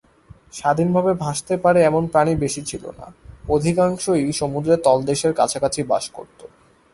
[0.53, 3.07] স্বাধীনভাবে ভাসতে পারে এমন প্রাণী বেশি ছিল না;
[3.49, 6.39] অধিকাংশই সমুদ্রের তলদেশের কাছাকাছি বাস করত।